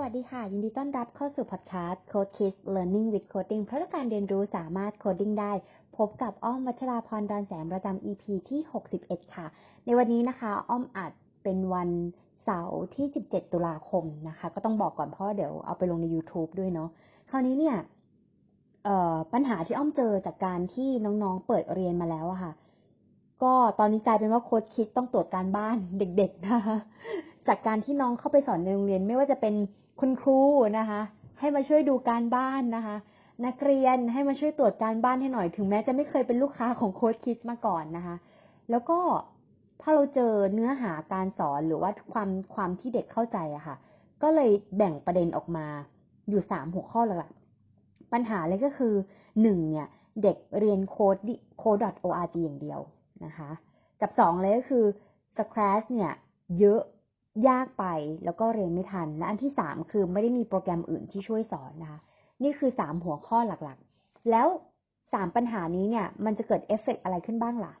[0.00, 5.52] วัสดีค่ะ ยินดีต้อนรับเข้าสู่พอดแคสต์ Code Kids Learning with Coding เพราะการเรียนรู้สามารถ coding ได้
[5.96, 8.60] พบกับอ้อมวัชราพรดอนแสงประจำ EP ที่
[8.98, 9.46] 61 ค่ะ
[9.84, 11.12] ในวันนี้นะคะ อ้อมอัด
[11.42, 11.88] เป็นวัน
[12.44, 16.88] เสาร์ที่ 17 ตุลาคมนะคะ ก็ต้องบอกก่อนเพราะเดี๋ยวเอาไปลงใน YouTube ด้วยเนาะ
[17.30, 17.76] คราวนี้เนี่ย
[19.32, 22.52] ปัญหาที่อ้อมเจอจากการที่น้องๆเปิดเรียนมาแล้วอะค่ะ
[23.42, 26.78] ก็ตอนนี้กลายเป็นว่า Code Kids ต้องตรวจการบ้านเด็กๆนะคะ
[27.48, 29.54] จากการที่น้องเข้าไปสอนในโรงเรียนไม่ว่าจะเป็น
[30.00, 30.38] คุณครู
[30.78, 31.00] นะคะ
[31.40, 32.96] ให้มาช่วยดูการบ้านนะคะ
[33.46, 38.16] นักเรียนให้มาช่วยตรวจการบ้านให้หน่อยถึงแม้จะไม่เคยเป็นลูกค้าของโค้ชคิดมาก่อนนะคะ
[38.70, 38.98] แล้วก็
[39.80, 43.76] พอเราเจอเนื้อหาการสอนหรือว่าความความที่เด็กเข้าใจอะค่ะ
[44.22, 45.66] ก็เลยแบ่งประเด็นออกมา
[46.28, 48.94] อยู่สามหัวข้อหลักๆปัญหาเลยก็คือ
[49.42, 49.86] หนึ่งเนี่ย
[50.22, 51.16] เด็กเรียนโค้ด
[51.58, 52.80] โค้ด .org อย่างเดียว
[53.24, 53.50] นะคะ
[54.00, 54.84] กับสองเลยก็คือ
[55.36, 56.12] Scratch เนี่ย
[56.58, 56.80] เยอะ
[57.48, 57.84] ยากไป
[58.24, 62.00] แล้วก็เรียนไม่ทัน และอันที่สามคือไม่ได้มีโปรแกรมอื่นที่ช่วยสอนนะคะ
[62.42, 64.48] นี่คือสามหัวข้อหลักๆ แล้ว
[65.12, 67.74] สามปัญหานี้เนี่ยมันจะเกิดเอฟเฟกอะไรขึ้นบ้างล่ะ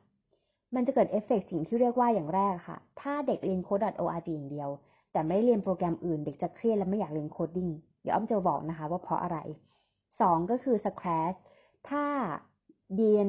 [0.74, 4.68] มันจะเกิดเอฟเฟกสิ่งที่เรียกว่าอย่างแรกค่ะ ถ้าเด็กเรียนโค้ด .org อย่างเดียว
[5.12, 7.68] แต่ไม่เรียนโปรแกรมอื่น เด็กจะเครียดและไม่อยากเรียน coding
[8.02, 9.38] เดี๋ยวอ้อมจะบอกนะคะว่าเพราะอะไร
[10.20, 11.38] สองก็คือ Scratch
[11.88, 12.04] ถ้า
[12.96, 13.26] เรียน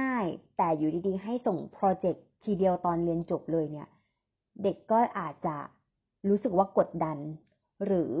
[0.00, 3.88] ง่าย ๆ แต่อยู่ดีๆ ให้ส่ง project ทีเดียวตอนเรียนจบเลยเนี่ย
[4.62, 5.56] เด็กก็อาจจะ
[6.28, 7.18] รู้สึกว่ากดดัน
[7.86, 8.14] หรือ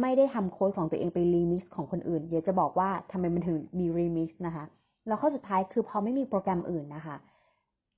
[0.00, 4.64] ไม่ได้ทำโค้ดของตัวเองไปรีมิกซ์ของคนอื่น เดี๋ยวจะบอกว่าทำไมมันถึงมีรีมิกซ์นะคะ
[5.06, 7.16] แล้วข้อสุดท้ายคือพอไม่มีโปรแกรมอื่นนะคะ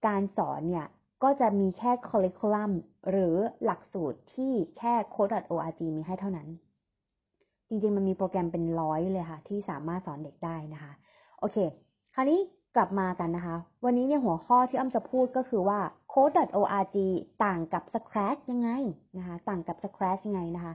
[0.06, 0.87] การสอนเนี่ย
[1.23, 2.73] ก็จะมีแค่คอ r ริคูลัม
[3.11, 6.48] หรือหลักสูตรที่แค่ code.org มีให้เท่านั้น
[7.69, 10.92] จริงๆ มันมีโปรแกรมเป็นร้อยเลยค่ะ ที่สามารถสอนเด็กได้นะคะ
[11.39, 11.57] โอเค
[12.14, 12.41] คราวนี้
[12.77, 15.79] กลับมากันนะคะ วันนี้เนี่ยหัวข้อที่อ้อมจะพูดก็คือว่า
[16.13, 16.97] code.org
[17.45, 18.71] ต่างกับ scratch ยังไง
[19.19, 20.75] นะคะ ต่างกับ scratch ยังไงนะคะ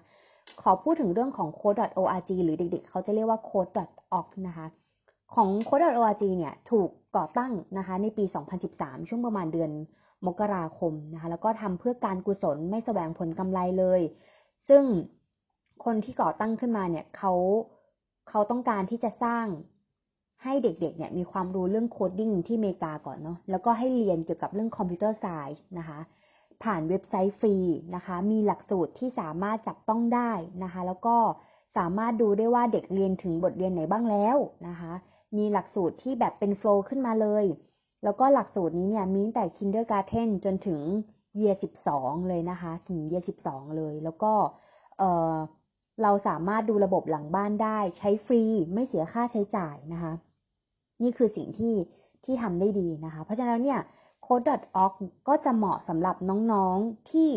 [0.62, 4.68] ขอพูดถึงเรื่องของ code.org หรือเด็กๆ เขาจะเรียกว่า code.org นะคะ
[5.36, 8.24] ของ code.org เนี่ย ถูกก่อตั้งนะคะ ในปี
[8.68, 9.72] 2013 ช่วงประมาณเดือน
[10.28, 14.02] มกราคมนะคะ แล้วก็ทำเพื่อการกุศลไม่แสวงผลกำไรเลย
[14.70, 14.84] ซึ่ง
[15.86, 17.34] คนที่ก่อตั้งขึ้นมาเนี่ยเขา
[18.30, 19.46] เขาต้องการที่จะสร้าง
[20.44, 26.00] ให้เด็กๆเนี่ยมีความรู้เรื่อง coding ที่อเมริกาก่อนเนาะแล้วก็ให้เรียนเกี่ยวกับเรื่อง computer science นะคะ
[26.64, 27.56] ผ่านเว็บไซต์ฟรี
[27.96, 30.32] นะคะ มีหลักสูตรที่สามารถจับต้องได้
[30.64, 31.16] นะคะ แล้วก็
[31.78, 34.38] สามารถดูได้ว่าเด็กเรียนถึงบทเรียนไหนบ้างแล้ว
[34.68, 34.94] นะคะ
[35.38, 37.46] มีหลักสูตรที่แบบเป็น flow ขึ้นมาเลย
[38.04, 40.82] แล้วก็หลักสูตรนี้เนี่ยมีตั้งแต่ Kindergarten จนถึง
[41.40, 41.56] Year
[41.92, 44.34] 12เลยนะคะถึง Year 12เลย แล้วก็
[44.98, 48.44] เเราสามารถดูระบบหลังบ้านได้ใช้ฟรี
[48.74, 50.14] ไม่เสียค่าใช้จ่ายนะคะ
[51.04, 51.76] นี่คือสิ่งที่
[52.26, 53.82] ที่ทำได้ดีนะคะ เพราะฉะนั้นเนี่ย
[54.26, 54.94] code.org
[55.28, 57.30] ก็จะเหมาะสำหรับน้องๆที่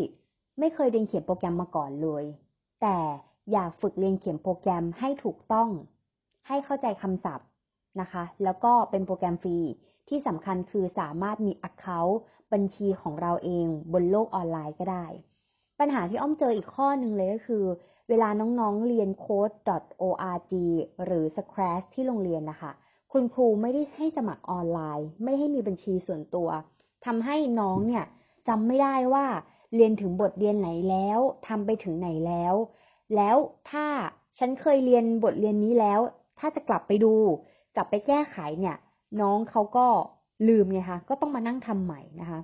[0.59, 2.23] ไม่เคยเรียนเขียนโปรแกรมมาก่อนเลย
[2.81, 2.97] แต่
[3.51, 5.69] อยากฝึกเรียนเขียนโปรแกรมให้ถูกต้อง
[6.47, 7.47] ให้เข้าใจคำศัพท์
[8.01, 9.57] นะคะ แล้วก็เป็นโปรแกรมฟรี
[10.09, 12.15] ที่สำคัญคือสามารถมี Account
[12.53, 15.05] บัญชีของเราเองบนโลกออนไลน์ก็ได้
[15.79, 17.63] ปัญหาที่อ้อมเจออีกข้อหนึ่งเลยก็คือ
[18.09, 20.53] เวลาน้องๆเรียน code.org
[21.05, 22.71] หรือ Scratch ที่โรงเรียนนะคะ
[23.11, 26.49] คุณครูไม่ได้ให้สมัครออนไลน์ ไม่ให้มีบัญชีส่วนตัว
[27.05, 28.05] ทำให้น้องเนี่ย
[28.47, 29.25] จำไม่ได้ว่า
[29.75, 32.53] เรียนถึงบทเรียนไหนแล้วทำไปถึงไหนแล้ว
[33.15, 33.37] แล้ว
[33.69, 33.85] ถ้า
[34.37, 35.99] ฉันเคยเรียนบทเรียนนี้แล้ว
[36.39, 37.13] ถ้าจะกลับไปดู
[37.75, 38.77] กลับไปแก้ไขเนี่ย
[39.21, 39.87] น้องเขาก็
[40.47, 42.39] ลืมไงคะก็ต้องมานั่งทำใหม่นะคะ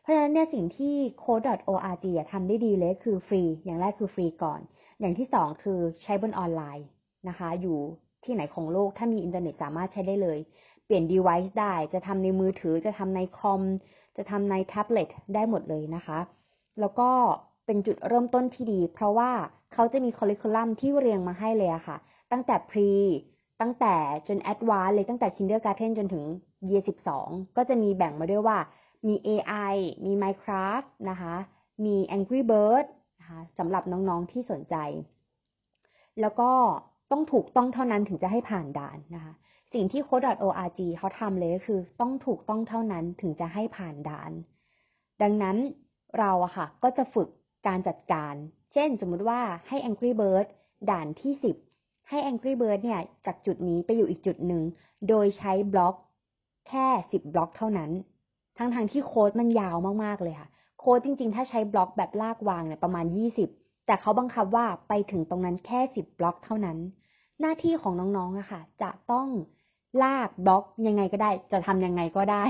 [0.00, 0.94] เพราะฉะนั้นเนี่ยสิ่งที่
[1.24, 4.60] code.org ทำได้ดีเลยคือฟรี อย่างแรกคือฟรีก่อน
[5.00, 6.86] อย่างที่สองคือใช้บนออนไลน์
[7.28, 7.78] นะคะ อยู่
[8.24, 10.38] ที่ไหนของโลก ถ้ามีอินเทอร์เน็ตสามารถใช้ได้เลย
[10.84, 13.62] เปลี่ยน device ได้ จะทำในมือถือ จะทำในคอม
[14.16, 16.18] จะทำในแท็บเล็ตได้หมดเลยนะคะ
[16.80, 17.10] แล้วก็
[17.66, 19.30] เป็นจุดเริ่มต้นที่ดี เพราะว่า
[19.72, 21.96] เขาจะมีคอริคูลัมที่เรียงมาให้เลยอะค่ะ
[22.32, 22.90] ตั้งแต่ pre
[23.60, 23.94] ตั้งแต่
[24.28, 26.24] จน advanced เลยตั้งแต่ kindergarten จนถึง
[26.68, 26.82] year
[27.18, 28.58] 12 ก็จะมีแบ่งมาด้วยว่า
[29.08, 31.34] มี AI มี Minecraft นะคะ
[31.84, 32.86] มี Angry Bird
[33.20, 34.76] นะคะสำหรับน้องๆที่สนใจ
[36.20, 36.50] แล้วก็
[37.10, 39.34] ต้องถูกต้องเท่านั้นถึงจะให้ผ่านด่านนะคะ
[39.72, 44.32] สิ่งที่ code.org เขาทำเลยก็คือ ต้องถูกต้องเท่านั้นถึงจะให้ผ่านด่าน
[45.22, 45.56] ดังนั้น
[46.18, 47.28] เราอะค่ะ ก็จะฝึก
[47.66, 48.34] การจัดการ
[48.72, 50.46] เช่น สมมุติว่าให้ Angry Bird
[50.90, 51.32] ด่านที่
[51.72, 54.62] 10 ให้ Angry Bird เนี่ยจากจุดนี้ไปอยู่อีกจุดหนึ่ง
[55.08, 55.94] โดยใช้บล็อก
[56.68, 57.90] แค่ 10 บล็อกเท่านั้น
[58.58, 60.48] ทั้งๆทที่โค้ดมันยาวมากๆเลยค่ะ
[60.78, 63.06] โค้ดจริง ๆ ถ้าใช้บล็อกแบบลากวางเนี่ยประมาณ
[63.46, 66.78] 20 แต่เขาบังคับว่าไปถึงตรงนั้นแค่ 10 บล็อกเท่านั้น
[67.40, 69.28] หน้าที่ของน้องๆอะค่ะ จะต้อง
[70.02, 72.44] ลากบล็อกยังไงก็ได้ จะทำยังไงก็ได้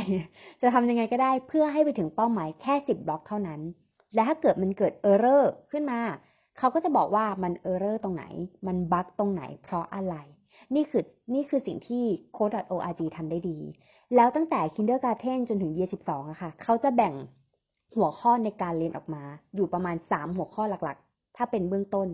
[0.62, 3.60] จะทำยังไงก็ได้เพื่อให้ไปถึงเป้าหมายแค่สิบบล็อกเท่านั้น
[4.14, 6.00] และถ้าเกิดมันเกิด error ขึ้นมา
[6.58, 8.24] เขาก็จะบอกว่ามัน error ตรงไหน
[8.66, 10.16] มัน bug ตรงไหน เพราะอะไร
[10.74, 11.04] นี่คือ
[11.34, 12.04] นี่คือสิ่งที่
[12.36, 13.58] code.org ทำได้ดี
[14.16, 17.14] แล้วตั้งแต่ kindergarten จนถึง year 12อะค่ะ เขาจะแบ่ง
[17.96, 19.22] หัวข้อในการเรียนออกมา
[19.54, 22.08] อยู่ประมาณ 3 หัวข้อหลักๆ ถ้าเป็นเบื้องต้น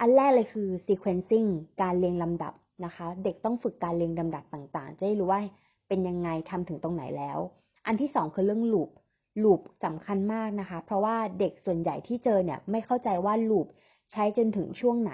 [0.00, 1.48] อันแรกเลยคือ sequencing
[1.82, 2.54] การเรียงลำดับ
[2.84, 5.40] นะคะ เด็กต้องฝึกการเรียงลำดับต่างๆ จะได้รู้ว่า
[5.88, 7.38] เป็นยังไงทำถึงตรงไหนแล้ว
[7.86, 8.90] อันที่สองคือเรื่อง loop
[9.42, 13.66] ลูปสำคัญมากนะคะ เพราะว่าเด็กส่วนใหญ่ที่เจอเนี่ยไม่เข้าใจว่าลูป
[14.12, 15.12] ใช้จนถึงช่วงไหน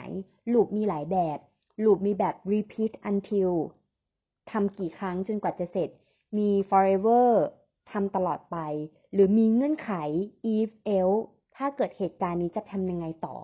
[0.52, 1.38] ลูปมีหลายแบบ
[1.84, 3.52] ลูปมีแบบ repeat until
[4.50, 5.90] ทำกี่ครั้งจนกว่าจะเสร็จ
[6.38, 7.28] มี forever
[7.90, 8.56] ทำตลอดไป
[9.12, 9.90] หรือมีเงื่อนไข
[10.54, 11.22] if else
[11.56, 13.36] ถ้าเกิดเหตุการณ์นี้จะทำยังไงต่อ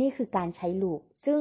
[0.00, 1.40] นี่คือการใช้ loop ซึ่ง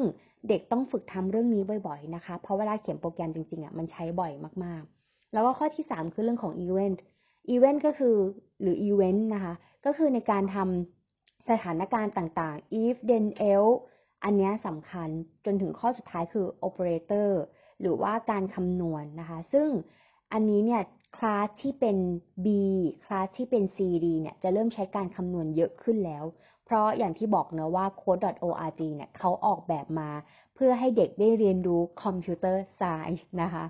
[0.50, 4.32] เด็กต้องฝึกทำเรื่องนี้บ่อยๆนะคะ เพราะเวลาเขียนโปรแกรมจริงๆอะมันใช้บ่อย
[4.64, 6.98] มากๆ แล้วก็ข้อที่ 3 คือเรื่องของ event
[7.50, 8.16] event ก็คือ
[8.62, 9.54] หรืออีเวนต์นะคะ
[9.86, 13.78] ก็คือในการทำสถานการณ์ต่างๆ if then else
[14.24, 15.10] อันนี้สำคัญ
[15.46, 17.30] จนถึงข้อสุดท้ายคือ operator
[17.82, 19.70] หรือว่าการคำนวณนะคะ ซึ่ง
[20.34, 20.82] อันนี้เนี่ย
[21.18, 21.98] คลาสที่เป็น
[22.46, 22.48] B
[23.06, 26.24] คลาสที่เป็น CD เนี่ยจะเริ่มใช้การคำนวณเยอะขึ้นแล้ว
[26.66, 30.10] เพราะอย่างที่บอกเนะว่า code.org เนี่ยเขาออกแบบมา
[30.56, 33.66] เพื่อให้เด็กได้เรียนรู้คอมพิวเตอร์ไซน์นะคะ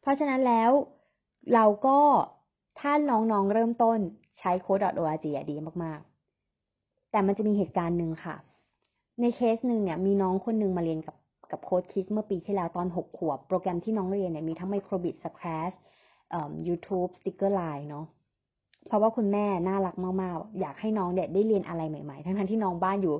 [0.00, 0.70] เพราะฉะนั้นแล้ว
[1.54, 1.98] เราก็
[2.80, 3.98] ถ้าน้องๆเริ่มต้น
[4.38, 8.36] ใช้ code.org ดีมากๆ แต่มันจะมีเหตุการณ์หนึ่งค่ะ
[9.20, 11.16] ในเคสหนึ่งเนี่ยมีน้องคนหนึ่งมาเรียนกับ
[11.50, 15.76] กับโค้ดคิดเมื่อปีที่แล้วตอนหกขวบ โปรแกรมที่น้องเรียนเนี่ยมีทั้ง Microbit Scratch
[16.30, 18.06] เอ่อ YouTube Sticker Line เนาะ
[18.86, 23.14] เพราะว่าคุณแม่น่ารักมากๆ อยากให้น้องเด็ดได้เรียนอะไรใหม่ ๆ ทั้งๆที่น้องบ้านอยู่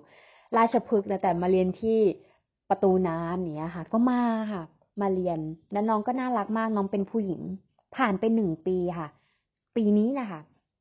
[0.56, 1.98] ราชพฤกษ์นะแต่มาเรียนที่
[2.68, 4.22] ประตูน้ำเนี้ยค่ะ ก็มา
[4.52, 4.62] ค่ะ
[5.00, 5.38] มาเรียน
[5.72, 7.42] แล้วน้องก็น่ารักมาก น้องเป็นผู้หญิง
[7.96, 9.08] ผ่านไปหนึ่งปีค่ะ
[9.76, 10.40] ปีนี้นะคะ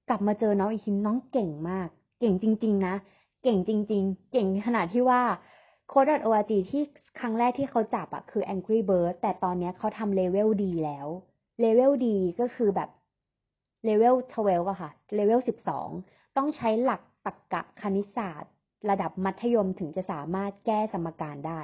[0.10, 1.88] กลับมาเจอน้องอีกทีน้องเก่งมาก
[2.20, 2.96] เก่งจริง ๆ นะ
[3.44, 5.22] เก่งจริง ๆ เก่งขนาดที่ว่า
[5.92, 6.84] code.org ที่
[7.20, 11.08] ครั้งแรกที่เขาจับอะคือ Angry Bird แต่ตอนนี้เขาทำเลเวลดีแล้ว
[11.60, 12.90] level D ก็คือแบบ
[13.86, 15.40] เลเวล12อะค่ะ เลเวล
[15.88, 18.52] 12 ต้องใช้หลักตรรกะคณิตศาสตร์
[18.90, 21.62] ระดับมัธยมถึงจะสามารถแก้สมการได้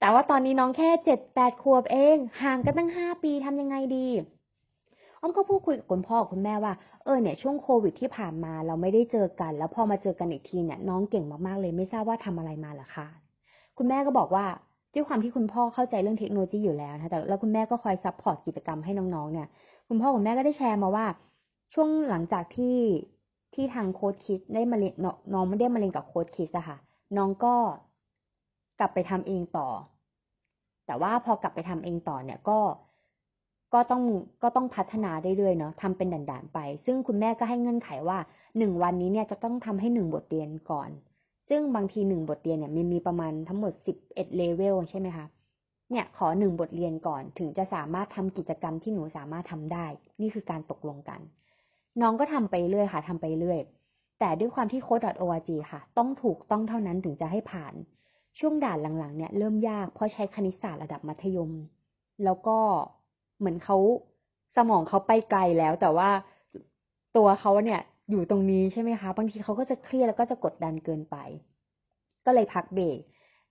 [0.00, 4.08] แต่ว่าตอนนี้น้องแค่เจ็ดแปดขวบเอง ห่างกันตั้งห้าปีทำยังไงดี
[5.20, 6.72] อ้อมก็พูดคุยกับคุณพ่อคุณแม่ว่า
[7.04, 13.06] เออเนี่ยช่วงโควิดที่ผ่านมาเราไม่ได้เจอกัน แล้วพอมาเจอกันอีกทีเนี่ยน้องเก่งมากๆเลยไม่ทราบว่าทำอะไรมาหรอคะ
[13.78, 14.44] คุณแม่ก็บอกว่า
[14.94, 19.48] ด้วยความที่คุณพ่อเข้าใจเรื่องเทคโนโลยีอยู่แล้วนะแต่แล้วคุณแม่ก็คอย support กิจกรรมให้น้องๆเนี่ย
[19.88, 21.06] คุณพ่อคุณแม่ก็ได้แชร์มาว่า
[21.74, 22.78] ช่วงหลังจากที่
[23.54, 24.94] ที่ทาง Code Kids ได้มาเรียน
[25.32, 26.76] น้องไม่ได้มาเรียนกับ Code Kids อะค่ะ
[27.16, 27.54] น้องก็
[28.80, 29.68] กลับไปทำเองต่อ
[30.86, 32.58] แต่ว่าพอกลับไปทำเองต่อเนี่ยก็
[33.74, 34.02] ก็ต้อง
[34.42, 38.18] ก็ต้องพัฒนาเรื่อยๆเนาะทำเป็นด่านๆไป ซึ่งคุณแม่ก็ให้เงื่อนไขว่า
[38.58, 40.90] หนึ่งวันนี้เนี่ยจะต้องทำให้หนึ่งบทเรียนก่อน
[41.48, 45.26] ซึ่งบางทีหนึ่งบทเรียนเนี่ยมันมีประมาณทั้งหมดสิบเอ็ดเลเวลใช่ไหมคะ
[45.90, 49.86] เนี่ยขอหนึ่งบทเรียนก่อนถึงจะสามารถทำกิจกรรมที่หนูสามารถทำได้
[50.20, 51.20] นี่คือการตกลงกัน
[52.00, 53.60] น้องก็ทำไปเรื่อยค่ะทำไปเรื่อย
[54.20, 57.74] แต่ด้วยความที่ code.org ค่ะ ต้องถูกต้องเท่านั้นถึงจะให้ผ่าน
[58.38, 61.50] ช่วงด่านหลังๆเนี่ยเริ่มยากเพราะใช้คณิตศาสตร์ระดับมัธยม
[62.24, 62.58] แล้วก็
[63.38, 63.76] เหมือนเขา
[64.56, 66.10] สมองเขาไปไกลแล้ว แต่ว่า
[67.16, 67.80] ตัวเขาเนี่ย
[68.10, 71.16] อยู่ตรงนี้ใช่ไหมคะ บางทีเขาก็จะเครียดแล้วก็จะกดดันเกินไป
[72.24, 72.98] ก็เลยพักเบรก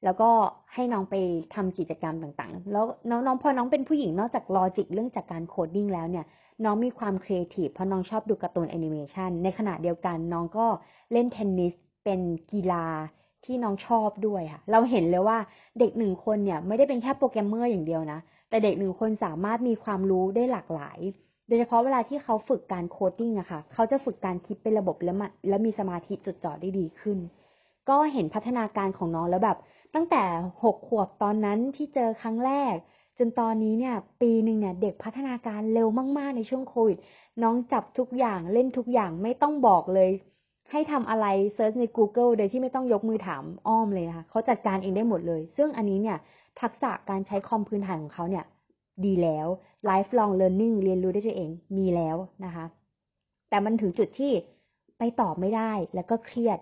[0.05, 0.29] แล้วก็
[0.73, 1.15] ให้น้องไป
[1.55, 6.25] ทำกิจกรรมต่างๆ แล้วน้องพอน้องเป็นผู้หญิงนอกจาก logic เรื่องจากการ coding แล้วเนี่ย
[6.63, 10.65] น้องมีความครีเอทีฟเพราะน้องชอบดูการ์ตูนแอนิเมชันในขณะเดียวกันน้องก็
[11.11, 12.21] เล่นเทนนิสเป็น
[12.51, 12.85] กีฬา
[13.45, 15.37] ที่น้องชอบด้วยค่ะ เราเห็นเลยว่า
[15.79, 18.19] เด็กหนึ่งคนเนี่ยไม่ได้เป็นแค่โปรแกรมเมอร์อย่างเดียวนะ
[18.49, 20.99] แต่เด็กหนึ่งคนสามารถมีความรู้ได้หลากหลาย
[21.47, 25.17] โดยเฉพาะเวลาที่เขาฝึกการ coding อะค่ะ เขาจะฝึกการคิดเป็นระบบแล้ว
[25.49, 27.17] และมีสมาธิจดจ่อได้ดีขึ้น
[27.89, 29.57] ก็เห็นพัฒนาการของน้องแล้วแบบ
[29.95, 30.23] ตั้งแต่
[30.63, 32.75] หกขวบตอนนั้นที่เจอครั้งแรก
[33.17, 35.87] จนตอนนี้เนี่ย ปีหนึ่งเนี่ยเด็กพัฒนาการเร็ว
[36.17, 36.97] มาก ๆ ในช่วงโควิด
[37.43, 40.09] น้องจับทุกอย่างเล่นทุกอย่างไม่ต้องบอกเลย
[40.71, 46.17] ให้ทำอะไร search ใน Google โดยที่ไม่ต้องยกมือถามอ้อมเลยนะคะเขาจัดการเองได้หมดเลย ซึ่งอันนี้เนี่ย
[46.61, 48.45] ทักษะการใช้คอมพื้นฐานของเขาเนี่ย
[49.05, 49.47] ดีแล้ว
[49.89, 52.65] lifelong learning เรียนรู้ได้ตัวเองมีแล้วนะคะ
[53.49, 54.31] แต่มันถึงจุดที่
[54.97, 56.59] ไปตอบไม่ได้แล้วก็เครียด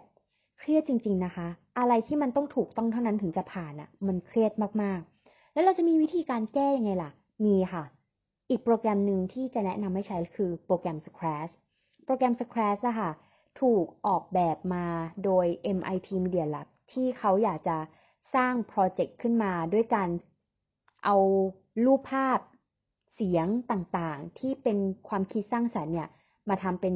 [0.57, 1.48] เครียดจริง ๆนะคะ
[1.79, 7.12] อะไรที่มันต้องถูกต้องเท่านั้นถึงจะผ่านอะ่ะ มันเครียดมากๆ แล้วเราจะมีวิธีการแก้ยังไงล่ะ
[7.45, 7.83] มีค่ะ
[8.50, 11.53] อีกโปรแกรมหนึ่งที่จะแนะนำให้ใช้คือโปรแกรม Scratch
[12.05, 13.12] โปรแกรม Scratch อะค่ะ
[13.62, 14.86] ถูกออกแบบมา
[15.24, 15.45] โดย
[15.77, 17.77] MIT Media Lab ที่เขาอยากจะ
[18.36, 20.10] สร้าง project ขึ้นมาด้วยการ
[21.03, 21.15] เอา
[21.86, 22.39] รูปภาพ
[23.13, 26.10] เสียงต่างๆ ที่เป็นความคิดสร้างสรรค์เนี่ย
[26.50, 26.95] มาทำเป็น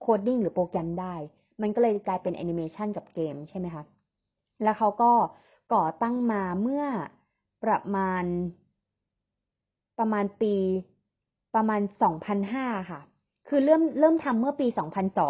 [0.00, 1.14] coding หรือโปรแกรมได้
[1.62, 3.84] มันก็เลยกลายเป็นแอนิเมชันกับเกมใช่ไหมคะ
[4.62, 5.10] แล้วเขาก็
[5.74, 6.84] ก่อตั้งมาเมื่อ
[7.64, 8.24] ประมาณ
[9.98, 10.54] ประมาณปี
[11.54, 11.80] ประมาณ
[12.36, 13.00] 2005 ค่ะ
[13.48, 14.66] คือเริ่มเริ่มทำเมื่อปี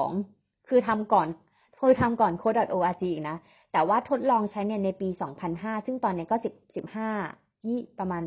[0.02, 1.28] 2002 คือทำก่อน
[1.76, 3.36] เคยทำก่อน code.org อีกนะ
[3.72, 5.08] แต่ว่าทดลองใช้เนี่ยในปี
[5.48, 6.84] 2005 ซึ่งตอนนี้ก็ 10
[7.14, 8.22] 15ยี่ประมาณ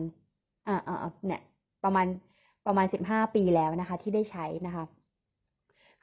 [0.68, 1.42] อ่าอ่าเนี่ย
[1.84, 2.06] ประมาณ
[2.66, 4.86] ประมาณ 15 ปีแล้วนะคะ ที่ได้ใช้นะคะ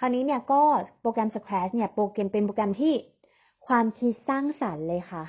[0.03, 0.63] คราวนี้เนี่ยก็
[1.01, 2.95] โปรแกรม Scratch เนี่ยโปรแกรมเป็นโปรแกรมที่
[3.67, 5.25] ความคิดสร้างสรรค์เลยค่ะ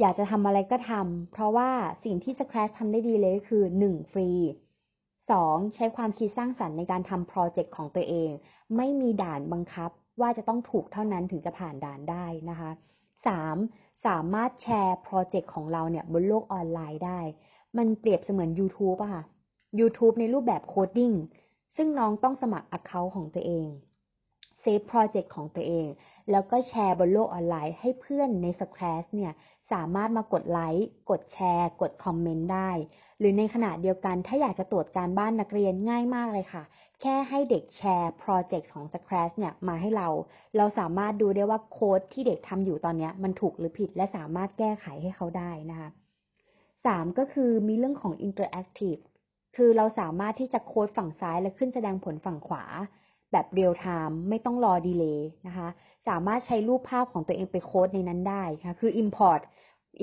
[0.00, 1.70] อยากจะทำอะไรก็ทำเพราะว่า
[2.04, 4.30] สิ่งที่ Scratch ทำได้ดีเลยก็คือหนึ่งฟรี
[5.30, 8.30] สองใช้ความคิดสร้างสรรค์ในการทำโปรเจกต์ของตัวเอง
[8.76, 12.70] ไม่มีด่านบังคับว่าจะต้องถูกเท่านั้นถึงจะผ่านด่านได้นะคะ
[13.26, 13.56] สาม
[14.06, 17.20] สามารถแชร์โปรเจกต์ของเราเนี่ยบนโลกออนไลน์ได้
[17.76, 19.22] มันเปรียบเสมือน YouTube อะค่ะ
[19.80, 21.12] YouTube ในรูปแบบ coding
[21.76, 23.68] ซึ่งน้องต้องสมัคร Account ของตัวเอง
[24.60, 25.86] เซฟโปรเจกต์ของตัวเอง
[26.30, 29.32] แล้วก็แชร์บนโลกออนไลน์ให้เพื่อนใน Scratch เนี่ย
[29.72, 32.70] สามารถมากดไลค์ กดแชร์ กด comment ได้
[33.18, 36.62] หรือในขณะเดียวกันถ้าอยากจะตรวจการบ้านนักเรียนง่ายมากเลยค่ะ
[37.00, 40.08] แค่ให้เด็กแชร์โปรเจกต์ของ Scratch เนี่ยมาให้เรา
[40.56, 45.88] เราสามารถดูได้ว่าโค้ดที่เด็กทำอยู่ตอนนี้มันถูกหรือผิด และสามารถแก้ไขให้เขาได้นะคะ
[46.86, 49.00] สามก็คือมีเรื่องของ interactive
[49.56, 52.64] คือเราสามารถที่จะโค้ดฝั่งซ้ายและขึ้นแสดงผลฝั่งขวา
[53.32, 55.68] แบบ real time ไม่ต้องรอ delay นะคะ
[56.08, 59.40] สามารถใช้รูปภาพของตัวเองไปโค้ดในนั้นได้ค่ะคือ Import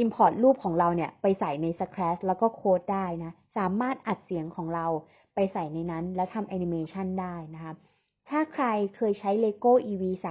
[0.03, 4.87] Import รูปของเราเนี่ยไปใส่ใน Scratch แล้วก็โค้ดได้นะ สามารถอัดเสียงของเรา
[5.35, 7.73] ไปใส่ในนั้น แล้วทำแอนิเมชันได้นะคะ
[8.29, 10.27] ถ้าใครเคยใช้ Lego EV3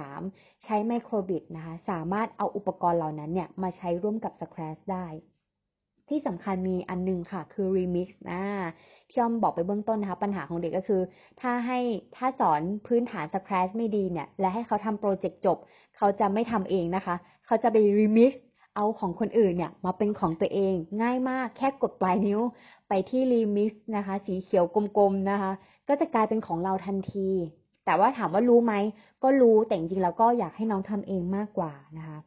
[0.63, 5.07] ใช้ Microbit นะคะ สามารถเอาอุปกรณ์เหล่านั้นเนี่ยมาใช้ร่วมกับ Scratch ได้
[6.09, 8.41] ที่สำคัญมีอันนึงค่ะ คือ remix นะ
[9.09, 11.01] ที่อมบอกไปเบื้องต้นนะคะ ปัญหาของเด็กก็คือ
[11.41, 11.79] ถ้าให้
[12.15, 15.57] ถ้าสอนพื้นฐาน Scratch ไม่ดีเนี่ย และให้เขาทำโปรเจกต์จบ
[15.97, 18.31] เขาจะไม่ทำเองนะคะ เขาจะไป remix
[18.75, 22.39] เอาของคนอื่นเนี่ย มาเป็นของตัวเองง่ายมากแค่กดปลายนิ้ว
[22.87, 25.51] ไปที่ remix นะคะ สีเขียวกลมๆนะคะ
[25.87, 27.29] ก็จะกลายเป็นของเราทันที
[27.85, 28.73] แต่ว่าถามว่ารู้ไหม
[29.23, 32.17] ก็รู้แต่จริงๆแล้วก็อยากให้น้องทำเองมากกว่านะคะ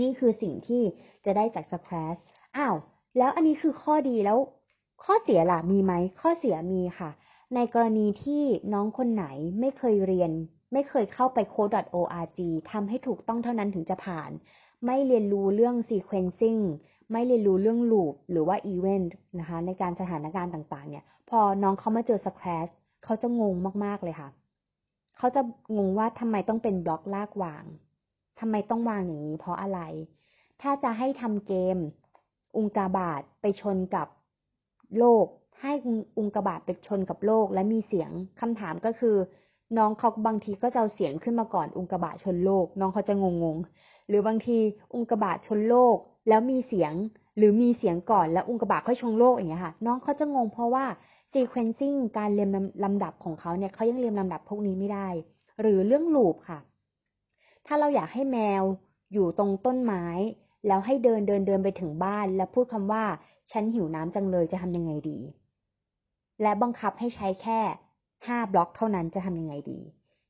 [0.00, 0.82] นี่คือสิ่งที่
[1.24, 2.20] จะได้จาก Scratch
[2.58, 2.76] อ้าว
[3.18, 4.38] แล้วอันนี้คือข้อดีแล้ว
[5.04, 7.10] ข้อเสียล่ะมีไหม ข้อเสียมีค่ะ
[7.54, 9.26] ในกรณีที่น้องคนไหน
[9.60, 10.30] ไม่เคยเรียน
[10.72, 14.30] ไม่เคยเข้าไป code.org ทำให้ถูกต้องเท่านั้นถึงจะผ่าน
[14.86, 16.62] ไม่เรียนรู้เรื่อง sequencing
[17.12, 22.72] ไม่เรียนรู้เรื่อง loop หรือว่า event นะคะ ในการสถานการณ์ต่างๆ เนี่ย พอน้องเขามาเจอ scratch
[23.04, 24.28] เขาจะงงมากๆเลยค่ะ
[25.18, 25.42] เขาจะ
[25.76, 27.64] งงว่าทำไมต้องเป็นบล็อกลากวาง
[28.40, 29.80] ทำไมต้องวางอย่างนี้เพราะอะไร
[30.62, 31.76] ถ้าจะให้ทำเกม
[32.56, 34.08] อุงกาบาตไปชนกับ
[34.98, 35.26] โลก
[35.60, 35.72] ให้
[36.18, 39.16] อุงกาบาตไปชนกับโลก และมีเสียงคำถามก็คือ
[39.78, 43.56] น้องเขาบางทีก็จะเอาเสียงขึ้นมาก่อนอุงกาบาตชนโลก น้องเขาจะงงง
[44.08, 44.58] หรือบางที
[44.94, 45.96] อุงกาบาตชนโลก
[46.28, 46.92] แล้วมีเสียง
[47.36, 50.84] หรือมีเสียงก่อนแล้วอุงกาบาตค่อยชนโลกอย่างเงี้ยค่ะ น้องเขาจะงงเพราะว่า
[51.32, 52.50] sequencing การเรียง
[52.84, 55.08] ลำดับของเขาเนี่ยเขายังเรียงลำดับพวกนี้ไม่ได้
[55.60, 56.58] หรือเรื่องลูปค่ะ
[57.66, 58.62] ถ้าเราอยากให้แมว
[59.12, 60.04] อยู่ตรงต้นไม้
[60.66, 63.04] แล้วให้เดินเดินเดินไปถึงบ้าน แล้วพูดคำว่า
[63.52, 65.18] ฉันหิวน้ำจังเลยจะทำยังไงดี
[66.42, 67.60] และบังคับให้ใช้แค่
[68.26, 69.80] ห้าบล็อกเท่านั้นจะทำยังไงดี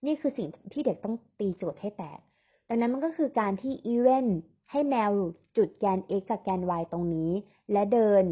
[0.06, 2.20] นี่คือสิ่งที่เด็กต้องตีโจทย์ให้แตก
[2.68, 4.26] ดังนั้นมันก็คือการที่อีเวน
[4.70, 5.10] ให้แมว
[5.56, 7.30] จุดแกน x กับแกน y ตรงนี้
[7.72, 8.24] และเดิน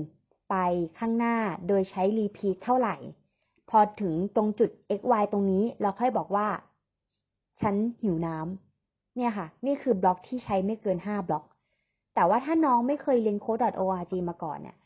[0.51, 0.55] ไป
[0.99, 1.37] ข้างหน้า
[1.69, 2.97] โดยใช้ repeat เท่าไหร่
[3.71, 6.49] พอถึงตรงจุด x y ตรงนี้ เราค่อยบอกว่า
[7.61, 11.45] ฉันหิวน้ำเนี่ยค่ะ นี่คือบล็อกที่ใช้ไม่เกินห้าบล็อก
[12.17, 14.77] แต่ว่าถ้าน้องไม่เคยเรียน code.org มาก่อนเนี่ย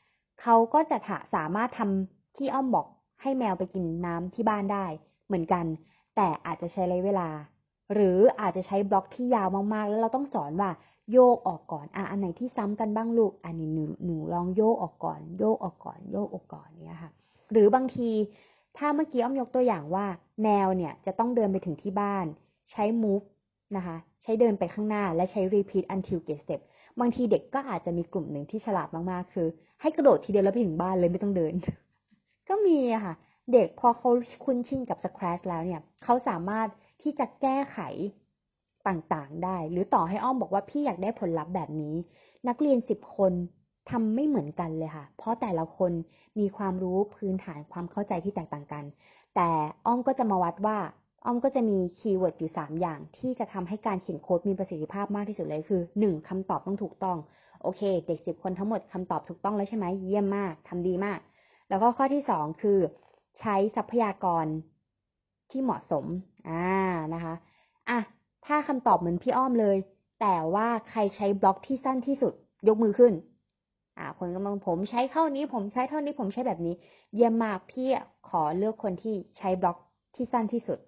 [0.42, 0.98] เขาก็จะ
[1.34, 2.86] สามารถทำที่อ้อมบอก
[3.22, 4.86] ให้แมวไปกินน้ำที่บ้านได้
[5.26, 5.64] เหมือนกัน
[6.16, 7.28] แต่อาจจะใช้ระยะเวลา
[7.94, 10.70] หรืออาจจะใช้บล็อกที่ยาวมากๆ แล้วเราต้องสอนว่า
[11.12, 17.10] โยกออกก่อน อะ อันไหนที่ซ้ำกันบ้างลูก อันนี้หนูหนูลองโยกออกก่อน โยกออกก่อน โยกออกก่อนเนี่ยค่ะ
[17.52, 18.10] หรือบางที
[18.76, 20.06] ถ้าเมื่อกี้อ้อมยกตัวอย่างว่า
[20.42, 22.26] แมวเนี่ยจะต้องเดินไปถึงที่บ้าน
[22.70, 23.24] ใช้ move
[23.76, 26.60] นะคะ ใช้เดินไปข้างหน้าและใช้ repeat until get step
[27.00, 29.46] บางทีเด็กก็อาจจะมีกลุ่มหนึ่งที่ฉลาดมากๆ คือ
[29.80, 31.54] ให้กระโดดทีเดียวแล้วไปถึงบ้านเลยไม่ต้องเดิน
[32.48, 33.14] ก็มีอะค่ะ
[33.52, 34.10] เด็กพอเขา
[34.44, 36.68] คุ้นชินกับ Scratch แล้วเนี่ยเขาสามารถ
[37.02, 37.78] ที่จะแก้ไข
[38.88, 41.94] ต่างๆ ได้ หรือต่อให้อ้อมบอกว่าพี่อยากได้ผลลัพธ์แบบนี้
[42.48, 43.32] นักเรียนสิบคน
[43.90, 45.92] ทำไม่เหมือนกันเลยค่ะ เพราะแต่ละคน
[46.38, 48.84] มีความรู้พื้นฐานความเข้าใจที่แตกต่างกัน
[49.36, 49.48] แต่
[49.86, 50.78] อ้อมก็จะมาวัดว่า
[51.24, 57.16] อ้อมก็จะมี keyword อยู่สามอย่าง ที่จะทำให้การเขียนโค้ดมีประสิทธิภาพมากที่สุดเลยคือหนึ่งคำตอบต้องถูกต้อง
[57.62, 61.18] โอเค เด็กสิบคนทั้งหมดคำตอบถูกต้องแล้วใช่ไหมเยี่ยมมากทำดีมาก
[61.68, 62.78] แล้วก็ข้อที่สองคือ
[63.40, 64.46] ใช้ทรัพยากร
[65.50, 66.04] ที่เหมาะสม
[66.48, 66.66] อ่า
[67.14, 67.34] นะคะ
[67.88, 67.98] อะ
[68.46, 69.76] ถ้าคำตอบเหมือนพี่อ้อมเลย
[70.20, 72.32] แต่ว่าใครใช้บล็อกที่สั้นที่สุด
[72.68, 73.12] ยกมือขึ้น
[73.98, 76.74] อ่า คนกำลังผมใช้เท่านี้ ผมใช้เท่านี้ผมใช้แบบนี้
[77.14, 77.88] เยี่ยมมากพี่
[78.28, 79.76] ขอเลือกคนที่ใช้บล็อก
[80.14, 80.78] ที่สั้นที่สุด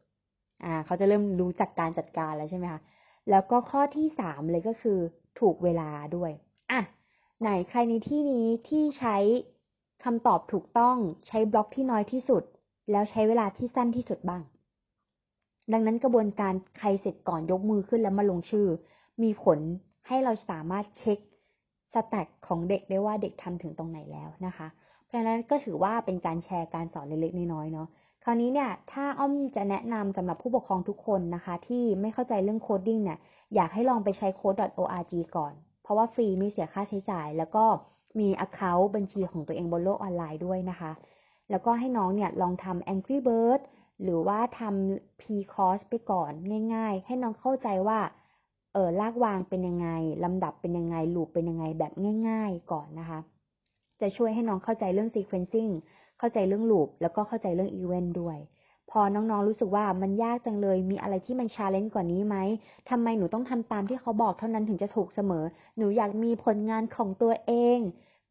[0.65, 2.81] อ่าเขาจะเริ่มรู้จักการจัดการแล้วใช่ไหมคะ
[3.31, 4.99] แล้วก็ข้อที่สามเลยก็คือ
[5.41, 6.33] ถูกเวลาด้วย
[6.73, 6.81] อะ
[7.41, 9.17] ไหนใครในที่นี้ที่ใช้
[10.05, 10.97] คำตอบถูกต้อง
[11.29, 12.43] ใช้บล็อกที่น้อยที่สุด
[12.91, 14.43] แล้วใช้เวลาที่สั้นที่สุดบ้าง
[15.73, 18.67] ดังนั้นกระบวนการใครเสร็จก่อนยกมือขึ้นแล้วมาลงชื่อ
[19.23, 19.59] มีผล
[20.07, 21.19] ให้เราสามารถเช็ค
[21.95, 24.69] stack ของเด็กได้ว่าเด็กทำถึงตรงไหนแล้วนะคะ
[25.05, 27.89] เพราะฉะนั้นก็ถือว่าเป็นการแชร์การสอนเล็กๆน้อยๆเนาะ
[28.25, 33.19] คราวนี้เนี่ยถ้าอ้อมจะแนะนำสำหรับผู้ปกครองทุกคนนะคะ ที่ไม่เข้าใจเรื่อง coding เนี่ย
[33.55, 35.53] อยากให้ลองไปใช้ code.org ก่อน
[35.83, 37.65] เพราะว่าฟรีไม่เสียค่าใช้จ่าย แล้วก็
[38.21, 40.93] มี Account บัญชีของตัวเองบนโลกออนไลน์ด้วยนะคะ
[41.51, 43.61] แล้วก็ให้น้องเนี่ยลองทำ Angry Bird
[44.03, 45.23] หรือว่าทำ P
[45.55, 46.31] course ไปก่อน
[46.75, 47.99] ง่าย ๆ ให้น้องเข้าใจว่า
[48.73, 49.89] เออลากวางเป็นยังไง
[50.25, 51.93] ลำดับเป็นยังไงลูปเป็นยังไงแบบ
[52.29, 53.19] ง่าย ๆ ก่อนนะคะ
[54.01, 55.73] จะช่วยให้น้องเข้าใจเรื่อง sequencing
[56.23, 58.39] เข้าใจเรื่องลูปแล้วก็เข้าใจเรื่อง event ด้วย
[58.91, 62.37] พอน้องๆรู้สึกว่ามันยากจังเลย มีอะไรที่มันชาเลนจ์กว่านี้ไหม
[62.91, 65.45] ทำไมหนูต้องทำตามที่เขาบอกเท่านั้นถึงจะถูกเสมอ
[65.77, 67.79] หนูอยากมีผลงานของตัวเอง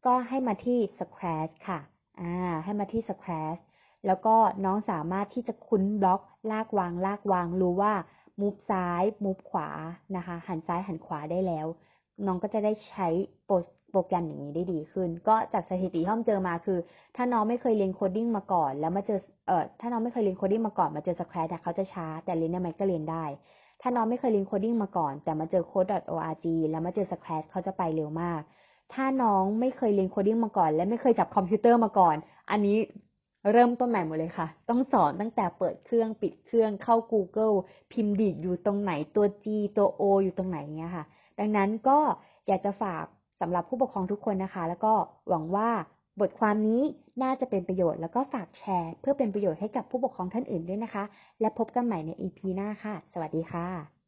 [0.06, 1.80] ก็ให้มาที่ Scratch ค่ะ
[2.20, 2.34] อ่า
[2.64, 3.60] ให้มาที่ Scratch
[4.06, 4.34] แล้วก็
[4.64, 6.20] น้องสามารถที่จะคุ้นบล็อก
[6.50, 7.94] ลากวาง ลากวาง รู้ว่า
[8.40, 9.68] move ซ้าย move ขวา
[10.16, 11.66] นะคะ หันซ้ายหันขวาได้แล้ว
[12.26, 13.08] น้องก็จะได้ใช้
[13.92, 16.78] โปรแกรมอย่างนี้ได้ดีขึ้น ก็จากสถิติที่อ้อมเจอมาคือ
[17.16, 23.24] ถ้าน้องไม่เคยเรียน coding มาก่อน แล้วมาเจอเอ่อถ้าน้องไม่เคยเรียน coding มาก่อนมาเจอ Scratch เขาจะช้า แต่เรียนได้ไหมก็เรียนได้
[23.80, 28.40] ถ้าน้องไม่เคยเรียน coding มาก่อน แต่มาเจอ code.org แล้วมาเจอ Scratch เขาจะไปเร็วมาก
[28.92, 32.16] ถ้าน้องไม่เคยเรียน coding มาก่อน และไม่เคยจับคอมพิวเตอร์มาก่อน
[32.50, 32.76] อันนี้
[33.52, 37.54] เริ่มต้นใหม่หมดเลยค่ะ ต้องสอนตั้งแต่เปิดเครื่องปิดเครื่องเข้า Google
[37.92, 39.46] พิมพ์ดีดอยู่ตรงไหนตัว G
[39.76, 41.04] ตัว O อยู่ตรงไหนเงี้ยค่ะ
[41.38, 41.98] ดังนั้นก็
[42.48, 43.04] อยากจะฝาก
[43.42, 44.92] สำหรับผู้ปกครองทุกคนนะคะ แล้วก็
[45.28, 45.70] หวังว่า
[46.20, 46.82] บทความนี้
[47.22, 51.04] น่าจะเป็นประโยชน์แล้วก็ฝากแชร์ เพื่อเป็นประโยชน์ให้กับผู้ปกครองท่านอื่นด้วยนะคะ
[51.40, 54.01] และพบกันใหม่ใน EP หน้าค่ะ สวัสดีค่ะ